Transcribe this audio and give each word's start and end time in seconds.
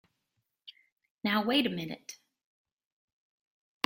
Now 1.23 1.43
wait 1.43 1.67
a 1.67 1.69
minute! 1.69 2.17